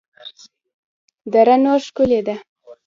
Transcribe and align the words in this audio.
دره 1.33 1.55
نور 1.63 1.79
ښکلې 1.87 2.19
ده؟ 2.27 2.35